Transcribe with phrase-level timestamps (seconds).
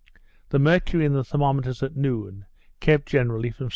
[0.49, 2.45] The mercury in the thermometers at noon,
[2.79, 3.69] kept generally from 79 to 82.